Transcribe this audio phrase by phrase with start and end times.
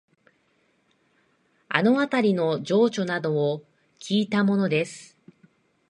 [1.69, 3.61] あのあたりの情緒などを
[3.99, 5.15] きいたものです